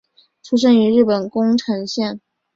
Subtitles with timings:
[0.41, 2.19] 出生于日本宫城县。